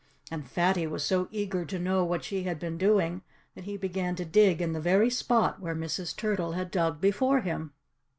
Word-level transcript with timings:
And 0.31 0.49
Fatty 0.49 0.87
was 0.87 1.05
so 1.05 1.27
eager 1.29 1.63
to 1.63 1.77
know 1.77 2.03
what 2.03 2.23
she 2.23 2.41
had 2.41 2.57
been 2.57 2.75
doing 2.75 3.21
that 3.53 3.65
he 3.65 3.77
began 3.77 4.15
to 4.15 4.25
dig 4.25 4.59
in 4.59 4.73
the 4.73 4.81
very 4.81 5.11
spot 5.11 5.59
where 5.59 5.75
Mrs. 5.75 6.15
Turtle 6.17 6.53
had 6.53 6.71
dug 6.71 6.99
before 6.99 7.41
him. 7.41 7.71